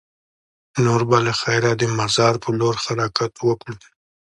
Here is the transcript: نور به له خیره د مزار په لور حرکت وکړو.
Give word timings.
نور 0.85 1.01
به 1.09 1.17
له 1.25 1.33
خیره 1.41 1.71
د 1.75 1.83
مزار 1.97 2.33
په 2.43 2.49
لور 2.59 2.75
حرکت 2.83 3.33
وکړو. 3.47 3.75